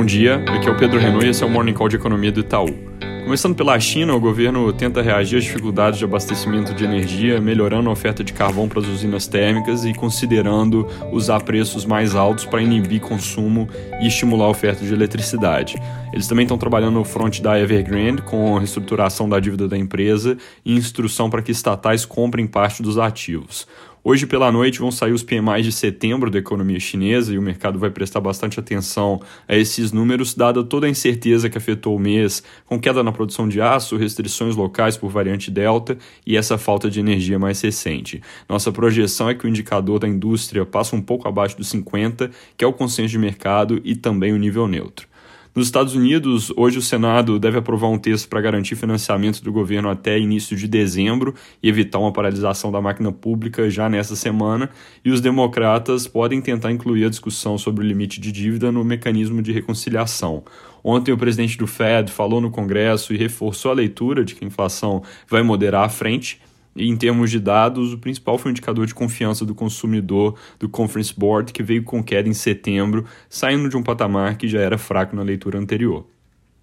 Bom 0.00 0.06
dia, 0.06 0.36
aqui 0.48 0.66
é 0.66 0.72
o 0.72 0.76
Pedro 0.78 0.98
Renault 0.98 1.26
e 1.26 1.28
esse 1.28 1.42
é 1.42 1.46
o 1.46 1.50
Morning 1.50 1.74
Call 1.74 1.86
de 1.86 1.96
Economia 1.96 2.32
do 2.32 2.40
Itaú. 2.40 2.74
Começando 3.22 3.54
pela 3.54 3.78
China, 3.78 4.14
o 4.14 4.18
governo 4.18 4.72
tenta 4.72 5.02
reagir 5.02 5.36
às 5.36 5.44
dificuldades 5.44 5.98
de 5.98 6.06
abastecimento 6.06 6.72
de 6.72 6.84
energia, 6.84 7.38
melhorando 7.38 7.90
a 7.90 7.92
oferta 7.92 8.24
de 8.24 8.32
carvão 8.32 8.66
para 8.66 8.80
as 8.80 8.88
usinas 8.88 9.26
térmicas 9.26 9.84
e 9.84 9.92
considerando 9.92 10.88
usar 11.12 11.42
preços 11.42 11.84
mais 11.84 12.14
altos 12.14 12.46
para 12.46 12.62
inibir 12.62 13.02
consumo 13.02 13.68
e 14.00 14.06
estimular 14.06 14.46
a 14.46 14.48
oferta 14.48 14.82
de 14.82 14.90
eletricidade. 14.90 15.76
Eles 16.14 16.26
também 16.26 16.44
estão 16.44 16.56
trabalhando 16.56 16.94
no 16.94 17.04
front 17.04 17.38
da 17.40 17.60
Evergrande 17.60 18.22
com 18.22 18.56
a 18.56 18.58
reestruturação 18.58 19.28
da 19.28 19.38
dívida 19.38 19.68
da 19.68 19.76
empresa 19.76 20.38
e 20.64 20.74
instrução 20.74 21.28
para 21.28 21.42
que 21.42 21.52
estatais 21.52 22.06
comprem 22.06 22.46
parte 22.46 22.82
dos 22.82 22.96
ativos. 22.96 23.68
Hoje 24.02 24.26
pela 24.26 24.50
noite 24.50 24.78
vão 24.78 24.90
sair 24.90 25.12
os 25.12 25.22
PMIs 25.22 25.66
de 25.66 25.72
setembro 25.72 26.30
da 26.30 26.38
economia 26.38 26.80
chinesa 26.80 27.34
e 27.34 27.38
o 27.38 27.42
mercado 27.42 27.78
vai 27.78 27.90
prestar 27.90 28.18
bastante 28.18 28.58
atenção 28.58 29.20
a 29.46 29.54
esses 29.54 29.92
números, 29.92 30.32
dada 30.32 30.64
toda 30.64 30.86
a 30.86 30.90
incerteza 30.90 31.50
que 31.50 31.58
afetou 31.58 31.94
o 31.94 31.98
mês, 31.98 32.42
com 32.64 32.80
queda 32.80 33.02
na 33.02 33.12
produção 33.12 33.46
de 33.46 33.60
aço, 33.60 33.98
restrições 33.98 34.56
locais 34.56 34.96
por 34.96 35.10
variante 35.10 35.50
Delta 35.50 35.98
e 36.26 36.34
essa 36.34 36.56
falta 36.56 36.88
de 36.88 36.98
energia 36.98 37.38
mais 37.38 37.60
recente. 37.60 38.22
Nossa 38.48 38.72
projeção 38.72 39.28
é 39.28 39.34
que 39.34 39.44
o 39.44 39.48
indicador 39.48 39.98
da 39.98 40.08
indústria 40.08 40.64
passa 40.64 40.96
um 40.96 41.02
pouco 41.02 41.28
abaixo 41.28 41.58
dos 41.58 41.68
50, 41.68 42.30
que 42.56 42.64
é 42.64 42.66
o 42.66 42.72
consenso 42.72 43.10
de 43.10 43.18
mercado 43.18 43.82
e 43.84 43.94
também 43.94 44.32
o 44.32 44.38
nível 44.38 44.66
neutro. 44.66 45.09
Nos 45.52 45.66
Estados 45.66 45.96
Unidos, 45.96 46.52
hoje 46.56 46.78
o 46.78 46.82
Senado 46.82 47.36
deve 47.36 47.58
aprovar 47.58 47.88
um 47.88 47.98
texto 47.98 48.28
para 48.28 48.40
garantir 48.40 48.76
financiamento 48.76 49.42
do 49.42 49.50
governo 49.50 49.90
até 49.90 50.16
início 50.16 50.56
de 50.56 50.68
dezembro 50.68 51.34
e 51.60 51.68
evitar 51.68 51.98
uma 51.98 52.12
paralisação 52.12 52.70
da 52.70 52.80
máquina 52.80 53.10
pública 53.10 53.68
já 53.68 53.88
nessa 53.88 54.14
semana, 54.14 54.70
e 55.04 55.10
os 55.10 55.20
democratas 55.20 56.06
podem 56.06 56.40
tentar 56.40 56.70
incluir 56.70 57.04
a 57.04 57.10
discussão 57.10 57.58
sobre 57.58 57.84
o 57.84 57.88
limite 57.88 58.20
de 58.20 58.30
dívida 58.30 58.70
no 58.70 58.84
mecanismo 58.84 59.42
de 59.42 59.50
reconciliação. 59.50 60.44
Ontem, 60.84 61.10
o 61.10 61.18
presidente 61.18 61.58
do 61.58 61.66
Fed 61.66 62.12
falou 62.12 62.40
no 62.40 62.52
Congresso 62.52 63.12
e 63.12 63.16
reforçou 63.16 63.72
a 63.72 63.74
leitura 63.74 64.24
de 64.24 64.36
que 64.36 64.44
a 64.44 64.46
inflação 64.48 65.02
vai 65.28 65.42
moderar 65.42 65.84
à 65.84 65.88
frente 65.88 66.40
em 66.76 66.96
termos 66.96 67.30
de 67.30 67.40
dados, 67.40 67.92
o 67.92 67.98
principal 67.98 68.38
foi 68.38 68.50
o 68.50 68.52
indicador 68.52 68.86
de 68.86 68.94
confiança 68.94 69.44
do 69.44 69.54
consumidor 69.54 70.36
do 70.58 70.68
Conference 70.68 71.12
Board, 71.16 71.52
que 71.52 71.62
veio 71.62 71.82
com 71.82 72.02
queda 72.02 72.28
em 72.28 72.34
setembro, 72.34 73.04
saindo 73.28 73.68
de 73.68 73.76
um 73.76 73.82
patamar 73.82 74.36
que 74.36 74.46
já 74.46 74.60
era 74.60 74.78
fraco 74.78 75.16
na 75.16 75.22
leitura 75.22 75.58
anterior. 75.58 76.06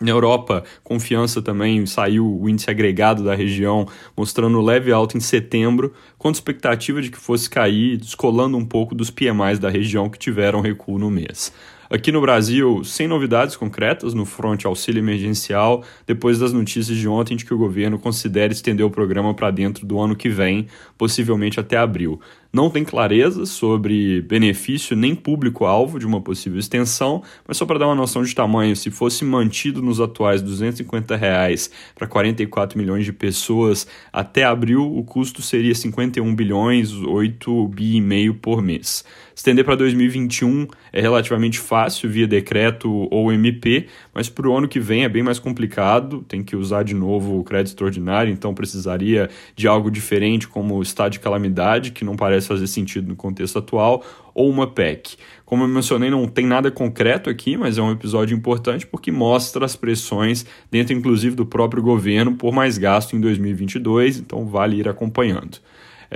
Na 0.00 0.10
Europa, 0.10 0.64
confiança 0.82 1.40
também 1.40 1.86
saiu 1.86 2.26
o 2.26 2.48
índice 2.48 2.68
agregado 2.68 3.22
da 3.22 3.34
região, 3.34 3.86
mostrando 4.16 4.60
leve 4.60 4.92
alta 4.92 5.16
em 5.16 5.20
setembro, 5.20 5.94
com 6.18 6.30
expectativa 6.30 7.00
de 7.00 7.10
que 7.10 7.16
fosse 7.16 7.48
cair, 7.48 7.96
descolando 7.96 8.56
um 8.56 8.64
pouco 8.64 8.94
dos 8.94 9.10
PMIs 9.10 9.58
da 9.58 9.70
região 9.70 10.10
que 10.10 10.18
tiveram 10.18 10.60
recuo 10.60 10.98
no 10.98 11.10
mês. 11.10 11.52
Aqui 11.90 12.10
no 12.10 12.20
Brasil, 12.20 12.82
sem 12.82 13.06
novidades 13.06 13.56
concretas 13.56 14.14
no 14.14 14.24
fronte 14.24 14.66
auxílio 14.66 15.00
emergencial, 15.00 15.84
depois 16.06 16.38
das 16.38 16.52
notícias 16.52 16.96
de 16.96 17.06
ontem 17.06 17.36
de 17.36 17.44
que 17.44 17.52
o 17.52 17.58
governo 17.58 17.98
considera 17.98 18.52
estender 18.52 18.84
o 18.86 18.90
programa 18.90 19.34
para 19.34 19.50
dentro 19.50 19.86
do 19.86 20.00
ano 20.00 20.16
que 20.16 20.28
vem, 20.28 20.66
possivelmente 20.96 21.60
até 21.60 21.76
abril. 21.76 22.20
Não 22.54 22.70
tem 22.70 22.84
clareza 22.84 23.46
sobre 23.46 24.22
benefício 24.22 24.94
nem 24.94 25.12
público-alvo 25.12 25.98
de 25.98 26.06
uma 26.06 26.20
possível 26.20 26.60
extensão, 26.60 27.20
mas 27.48 27.56
só 27.56 27.66
para 27.66 27.80
dar 27.80 27.86
uma 27.86 27.96
noção 27.96 28.22
de 28.22 28.32
tamanho, 28.32 28.76
se 28.76 28.92
fosse 28.92 29.24
mantido 29.24 29.82
nos 29.82 30.00
atuais 30.00 30.40
250 30.40 31.16
reais 31.16 31.68
para 31.96 32.06
44 32.06 32.78
milhões 32.78 33.04
de 33.04 33.12
pessoas 33.12 33.88
até 34.12 34.44
abril, 34.44 34.96
o 34.96 35.02
custo 35.02 35.42
seria 35.42 35.74
51 35.74 36.32
bilhões, 36.32 36.92
8 36.92 37.66
bi 37.66 37.96
e 37.96 38.00
meio 38.00 38.34
por 38.34 38.62
mês. 38.62 39.04
Estender 39.34 39.64
para 39.64 39.74
2021 39.74 40.68
é 40.92 41.00
relativamente 41.00 41.58
fácil 41.58 42.08
via 42.08 42.26
decreto 42.26 43.08
ou 43.10 43.32
MP, 43.32 43.88
mas 44.14 44.28
para 44.28 44.48
o 44.48 44.56
ano 44.56 44.68
que 44.68 44.78
vem 44.78 45.02
é 45.02 45.08
bem 45.08 45.24
mais 45.24 45.40
complicado, 45.40 46.24
tem 46.28 46.40
que 46.40 46.54
usar 46.54 46.84
de 46.84 46.94
novo 46.94 47.40
o 47.40 47.42
crédito 47.42 47.72
extraordinário, 47.72 48.32
então 48.32 48.54
precisaria 48.54 49.28
de 49.56 49.66
algo 49.66 49.90
diferente 49.90 50.46
como 50.46 50.80
estado 50.80 51.12
de 51.12 51.20
calamidade, 51.20 51.90
que 51.90 52.04
não 52.04 52.14
parece 52.14 52.43
fazer 52.46 52.66
sentido 52.66 53.08
no 53.08 53.16
contexto 53.16 53.58
atual, 53.58 54.04
ou 54.34 54.50
uma 54.50 54.66
PEC. 54.66 55.16
Como 55.44 55.64
eu 55.64 55.68
mencionei, 55.68 56.10
não 56.10 56.26
tem 56.26 56.46
nada 56.46 56.70
concreto 56.70 57.30
aqui, 57.30 57.56
mas 57.56 57.78
é 57.78 57.82
um 57.82 57.92
episódio 57.92 58.36
importante 58.36 58.86
porque 58.86 59.12
mostra 59.12 59.64
as 59.64 59.76
pressões 59.76 60.44
dentro, 60.70 60.92
inclusive, 60.92 61.36
do 61.36 61.46
próprio 61.46 61.82
governo 61.82 62.34
por 62.34 62.52
mais 62.52 62.78
gasto 62.78 63.14
em 63.14 63.20
2022, 63.20 64.18
então 64.18 64.46
vale 64.46 64.76
ir 64.76 64.88
acompanhando. 64.88 65.58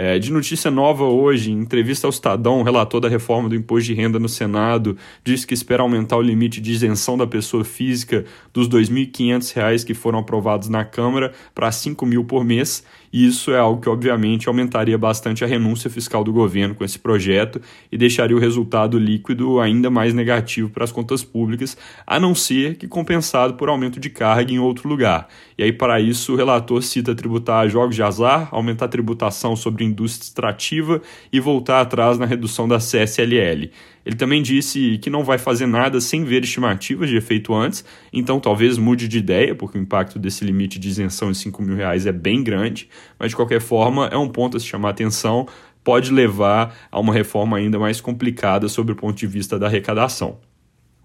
É, 0.00 0.16
de 0.16 0.30
notícia 0.30 0.70
nova 0.70 1.04
hoje, 1.04 1.50
em 1.50 1.58
entrevista 1.58 2.06
ao 2.06 2.10
Estadão, 2.10 2.60
o 2.60 2.62
relator 2.62 3.00
da 3.00 3.08
reforma 3.08 3.48
do 3.48 3.56
imposto 3.56 3.86
de 3.86 3.94
renda 3.94 4.16
no 4.16 4.28
Senado 4.28 4.96
disse 5.24 5.44
que 5.44 5.54
espera 5.54 5.82
aumentar 5.82 6.16
o 6.16 6.22
limite 6.22 6.60
de 6.60 6.70
isenção 6.70 7.18
da 7.18 7.26
pessoa 7.26 7.64
física 7.64 8.24
dos 8.52 8.68
R$ 8.68 8.74
2.500 8.80 9.84
que 9.84 9.94
foram 9.94 10.20
aprovados 10.20 10.68
na 10.68 10.84
Câmara 10.84 11.32
para 11.52 11.66
R$ 11.66 11.72
5.000 11.72 12.24
por 12.26 12.44
mês 12.44 12.84
e 13.12 13.26
isso 13.26 13.50
é 13.50 13.58
algo 13.58 13.80
que, 13.80 13.88
obviamente, 13.88 14.48
aumentaria 14.48 14.98
bastante 14.98 15.44
a 15.44 15.46
renúncia 15.46 15.88
fiscal 15.88 16.22
do 16.22 16.32
governo 16.32 16.74
com 16.74 16.84
esse 16.84 16.98
projeto 16.98 17.60
e 17.91 17.96
deixaria 17.96 18.36
o 18.36 18.41
resultado 18.41 18.98
líquido 18.98 19.60
ainda 19.60 19.91
mais 19.91 20.12
negativo 20.12 20.70
para 20.70 20.84
as 20.84 20.92
contas 20.92 21.24
públicas, 21.24 21.76
a 22.06 22.20
não 22.20 22.34
ser 22.34 22.76
que 22.76 22.86
compensado 22.86 23.54
por 23.54 23.69
aumento 23.69 23.98
de 23.98 24.10
carga 24.10 24.52
em 24.52 24.58
outro 24.58 24.88
lugar. 24.88 25.28
E 25.56 25.62
aí, 25.62 25.72
para 25.72 26.00
isso, 26.00 26.34
o 26.34 26.36
relator 26.36 26.82
cita 26.82 27.14
tributar 27.14 27.69
jogos 27.69 27.96
de 27.96 28.02
azar, 28.02 28.48
aumentar 28.52 28.84
a 28.84 28.88
tributação 28.88 29.56
sobre 29.56 29.84
indústria 29.84 30.28
extrativa 30.28 31.02
e 31.32 31.40
voltar 31.40 31.80
atrás 31.80 32.19
na 32.19 32.26
redução 32.26 32.69
da 32.69 32.78
CSLL. 32.78 33.70
Ele 34.08 34.16
também 34.16 34.41
disse 34.41 34.96
que 35.02 35.10
não 35.10 35.22
vai 35.22 35.36
fazer 35.36 35.66
nada 35.66 36.00
sem 36.00 36.24
ver 36.24 36.42
estimativas 36.42 37.10
de 37.10 37.16
efeito 37.19 37.52
antes, 37.54 37.84
então 38.10 38.41
talvez 38.41 38.78
mude 38.78 39.06
de 39.06 39.19
ideia, 39.19 39.54
porque 39.54 39.76
o 39.76 39.80
impacto 39.82 40.19
desse 40.19 40.46
limite 40.46 40.78
de 40.78 40.88
isenção 40.88 41.30
em 41.30 41.34
5 41.34 41.60
mil 41.60 41.76
reais 41.76 42.06
é 42.06 42.12
bem 42.12 42.42
grande, 42.42 42.88
mas 43.19 43.28
de 43.28 43.36
qualquer 43.36 43.60
forma 43.60 44.06
é 44.06 44.16
um 44.16 44.30
ponto 44.30 44.56
a 44.56 44.60
se 44.60 44.64
chamar 44.64 44.88
atenção, 44.88 45.46
pode 45.84 46.10
levar 46.10 46.74
a 46.91 46.98
uma 46.98 47.12
reforma 47.12 47.58
ainda 47.58 47.78
mais 47.78 48.00
complicada 48.00 48.66
sob 48.66 48.92
o 48.92 48.96
ponto 48.96 49.19
de 49.19 49.26
vista 49.26 49.58
da 49.58 49.66
arrecadação. 49.66 50.38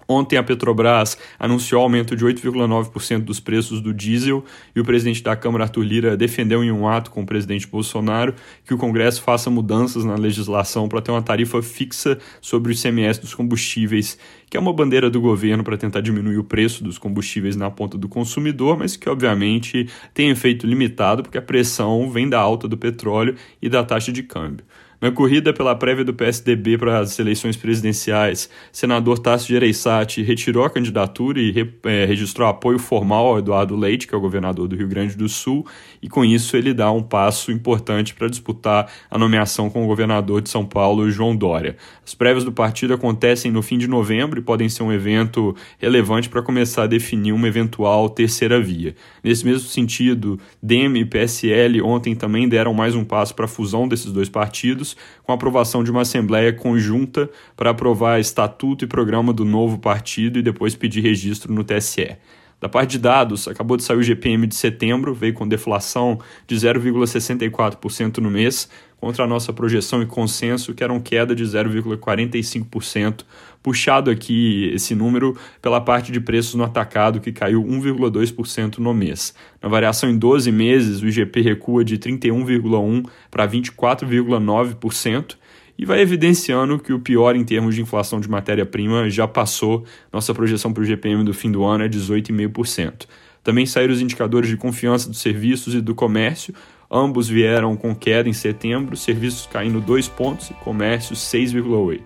Ontem 0.07 0.37
a 0.37 0.43
Petrobras 0.43 1.17
anunciou 1.39 1.81
aumento 1.81 2.15
de 2.15 2.25
8,9% 2.25 3.21
dos 3.21 3.39
preços 3.39 3.81
do 3.81 3.93
diesel 3.93 4.43
e 4.75 4.79
o 4.79 4.83
presidente 4.83 5.23
da 5.23 5.35
Câmara, 5.35 5.65
Arthur 5.65 5.83
Lira, 5.83 6.17
defendeu 6.17 6.63
em 6.63 6.71
um 6.71 6.87
ato 6.87 7.11
com 7.11 7.21
o 7.21 7.25
presidente 7.25 7.67
Bolsonaro 7.67 8.33
que 8.65 8.73
o 8.73 8.77
Congresso 8.77 9.21
faça 9.21 9.49
mudanças 9.49 10.03
na 10.03 10.15
legislação 10.15 10.87
para 10.87 11.01
ter 11.01 11.11
uma 11.11 11.21
tarifa 11.21 11.61
fixa 11.61 12.17
sobre 12.41 12.71
o 12.71 12.73
ICMS 12.73 13.21
dos 13.21 13.33
combustíveis, 13.33 14.17
que 14.49 14.57
é 14.57 14.59
uma 14.59 14.73
bandeira 14.73 15.09
do 15.09 15.21
governo 15.21 15.63
para 15.63 15.77
tentar 15.77 16.01
diminuir 16.01 16.37
o 16.37 16.43
preço 16.43 16.83
dos 16.83 16.97
combustíveis 16.97 17.55
na 17.55 17.69
ponta 17.71 17.97
do 17.97 18.07
consumidor, 18.07 18.77
mas 18.77 18.95
que 18.95 19.09
obviamente 19.09 19.87
tem 20.13 20.29
efeito 20.29 20.67
limitado 20.67 21.23
porque 21.23 21.37
a 21.37 21.41
pressão 21.41 22.09
vem 22.09 22.29
da 22.29 22.39
alta 22.39 22.67
do 22.67 22.77
petróleo 22.77 23.35
e 23.61 23.69
da 23.69 23.83
taxa 23.83 24.11
de 24.11 24.23
câmbio. 24.23 24.65
Na 25.03 25.11
corrida 25.11 25.51
pela 25.51 25.75
prévia 25.75 26.05
do 26.05 26.13
PSDB 26.13 26.77
para 26.77 26.99
as 26.99 27.19
eleições 27.19 27.57
presidenciais, 27.57 28.49
senador 28.71 29.19
Tasso 29.19 29.49
Gereissati 29.49 30.23
retirou 30.23 30.63
a 30.63 30.69
candidatura 30.69 31.41
e 31.41 31.51
re, 31.51 31.69
é, 31.83 32.05
registrou 32.05 32.47
apoio 32.47 32.79
formal 32.79 33.27
ao 33.27 33.39
Eduardo 33.39 33.75
Leite, 33.75 34.07
que 34.07 34.15
é 34.15 34.17
o 34.17 34.21
governador 34.21 34.65
do 34.65 34.77
Rio 34.77 34.87
Grande 34.87 35.17
do 35.17 35.27
Sul, 35.27 35.67
e 36.01 36.07
com 36.07 36.23
isso 36.23 36.55
ele 36.55 36.73
dá 36.73 36.89
um 36.89 37.03
passo 37.03 37.51
importante 37.51 38.13
para 38.13 38.29
disputar 38.29 38.89
a 39.11 39.17
nomeação 39.17 39.69
com 39.69 39.83
o 39.83 39.87
governador 39.87 40.41
de 40.41 40.49
São 40.49 40.65
Paulo, 40.65 41.11
João 41.11 41.35
Dória. 41.35 41.75
As 42.05 42.15
prévias 42.15 42.45
do 42.45 42.53
partido 42.53 42.93
acontecem 42.93 43.51
no 43.51 43.61
fim 43.61 43.77
de 43.77 43.89
novembro 43.89 44.39
e 44.39 44.41
podem 44.41 44.69
ser 44.69 44.83
um 44.83 44.93
evento 44.93 45.53
relevante 45.79 46.29
para 46.29 46.41
começar 46.41 46.83
a 46.83 46.87
definir 46.87 47.33
uma 47.33 47.49
eventual 47.49 48.07
terceira 48.07 48.57
via. 48.57 48.95
Nesse 49.21 49.45
mesmo 49.45 49.67
sentido, 49.67 50.39
DEM 50.61 50.95
e 50.95 51.03
PSL 51.03 51.81
ontem 51.81 52.15
também 52.15 52.47
deram 52.47 52.73
mais 52.73 52.95
um 52.95 53.03
passo 53.03 53.35
para 53.35 53.43
a 53.43 53.49
fusão 53.49 53.85
desses 53.85 54.09
dois 54.09 54.29
partidos 54.29 54.92
com 55.23 55.31
a 55.31 55.35
aprovação 55.35 55.83
de 55.83 55.91
uma 55.91 56.01
assembleia 56.01 56.53
conjunta 56.53 57.29
para 57.55 57.71
aprovar 57.71 58.19
estatuto 58.19 58.85
e 58.85 58.87
programa 58.87 59.33
do 59.33 59.45
novo 59.45 59.77
partido 59.77 60.39
e 60.39 60.41
depois 60.41 60.75
pedir 60.75 61.01
registro 61.01 61.53
no 61.53 61.63
TSE. 61.63 62.17
Da 62.63 62.69
parte 62.69 62.91
de 62.91 62.99
dados, 62.99 63.45
acabou 63.49 63.75
de 63.75 63.83
sair 63.83 63.97
o 63.97 64.01
GPM 64.01 64.47
de 64.47 64.55
setembro, 64.55 65.13
veio 65.13 65.33
com 65.33 65.45
deflação 65.45 66.17
de 66.47 66.55
0,64% 66.55 68.19
no 68.19 68.31
mês, 68.31 68.69
contra 69.03 69.25
a 69.25 69.27
nossa 69.27 69.51
projeção 69.51 70.01
e 70.01 70.05
consenso, 70.05 70.73
que 70.73 70.81
eram 70.81 70.97
queda 70.97 71.35
de 71.35 71.43
0,45%, 71.43 73.25
puxado 73.61 74.09
aqui 74.09 74.71
esse 74.73 74.95
número 74.95 75.37
pela 75.61 75.81
parte 75.81 76.09
de 76.09 76.21
preços 76.21 76.55
no 76.55 76.63
atacado, 76.63 77.19
que 77.19 77.33
caiu 77.33 77.61
1,2% 77.65 78.77
no 78.77 78.93
mês. 78.93 79.35
Na 79.61 79.67
variação 79.67 80.09
em 80.09 80.17
12 80.17 80.49
meses, 80.53 81.01
o 81.01 81.07
IGP 81.09 81.41
recua 81.41 81.83
de 81.83 81.97
31,1% 81.97 83.09
para 83.29 83.45
24,9%, 83.45 85.35
e 85.77 85.85
vai 85.85 85.99
evidenciando 85.99 86.79
que 86.79 86.93
o 86.93 86.99
pior 86.99 87.35
em 87.35 87.43
termos 87.43 87.75
de 87.75 87.81
inflação 87.81 88.21
de 88.21 88.29
matéria-prima 88.29 89.09
já 89.09 89.27
passou. 89.27 89.83
Nossa 90.13 90.33
projeção 90.33 90.71
para 90.71 90.81
o 90.81 90.85
GPM 90.85 91.25
do 91.25 91.33
fim 91.33 91.51
do 91.51 91.65
ano 91.65 91.83
é 91.83 91.89
18,5%. 91.89 93.05
Também 93.43 93.65
saíram 93.65 93.93
os 93.93 94.01
indicadores 94.01 94.49
de 94.49 94.55
confiança 94.55 95.09
dos 95.09 95.19
serviços 95.19 95.75
e 95.75 95.81
do 95.81 95.93
comércio. 95.93 96.53
Ambos 96.95 97.27
vieram 97.27 97.75
com 97.75 97.95
queda 97.95 98.29
em 98.29 98.33
setembro, 98.33 98.95
serviços 98.95 99.49
caindo 99.51 99.81
2 99.81 100.07
pontos 100.09 100.51
e 100.51 100.53
comércio 100.53 101.15
6,8. 101.15 102.01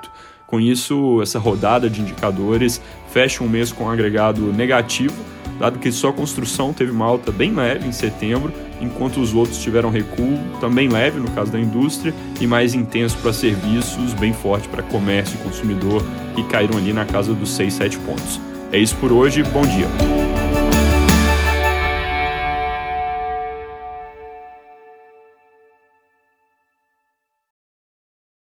Com 0.47 0.61
isso, 0.61 1.21
essa 1.21 1.37
rodada 1.37 1.89
de 1.89 1.99
indicadores 1.99 2.81
fecha 3.11 3.43
um 3.43 3.49
mês 3.49 3.69
com 3.69 3.83
um 3.83 3.89
agregado 3.89 4.53
negativo, 4.53 5.13
dado 5.59 5.77
que 5.77 5.91
só 5.91 6.07
a 6.07 6.13
construção 6.13 6.71
teve 6.71 6.89
uma 6.89 7.03
alta 7.03 7.33
bem 7.33 7.53
leve 7.53 7.85
em 7.85 7.91
setembro, 7.91 8.53
enquanto 8.79 9.19
os 9.19 9.33
outros 9.33 9.61
tiveram 9.61 9.89
recuo 9.89 10.39
também 10.61 10.87
leve 10.87 11.19
no 11.19 11.29
caso 11.31 11.51
da 11.51 11.59
indústria 11.59 12.13
e 12.39 12.47
mais 12.47 12.73
intenso 12.73 13.17
para 13.17 13.33
serviços, 13.33 14.13
bem 14.13 14.31
forte 14.31 14.69
para 14.69 14.83
comércio 14.83 15.37
e 15.37 15.43
consumidor, 15.43 16.01
que 16.33 16.43
caíram 16.43 16.77
ali 16.77 16.93
na 16.93 17.03
casa 17.03 17.33
dos 17.33 17.49
6, 17.49 17.73
7 17.73 17.97
pontos. 17.99 18.39
É 18.71 18.79
isso 18.79 18.95
por 18.95 19.11
hoje, 19.11 19.43
bom 19.43 19.63
dia. 19.63 20.16